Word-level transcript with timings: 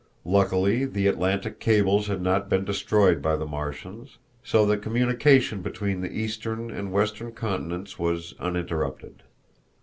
Luckily 0.25 0.85
the 0.85 1.05
Atlantic 1.05 1.59
cables 1.59 2.07
had 2.07 2.23
not 2.23 2.49
been 2.49 2.65
destroyed 2.65 3.21
by 3.21 3.35
the 3.35 3.45
Martians, 3.45 4.17
so 4.43 4.65
that 4.65 4.81
communication 4.81 5.61
between 5.61 6.01
the 6.01 6.11
Eastern 6.11 6.71
and 6.71 6.91
Western 6.91 7.31
continents 7.33 7.99
was 7.99 8.33
uninterrupted. 8.39 9.21